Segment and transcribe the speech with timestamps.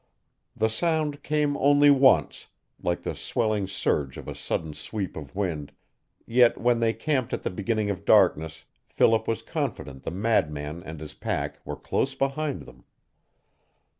[0.55, 2.47] The sound came only once,
[2.81, 5.71] like the swelling surge of a sudden sweep of wind,
[6.25, 10.99] yet when they camped at the beginning of darkness Philip was confident the madman and
[10.99, 12.83] his pack were close behind them.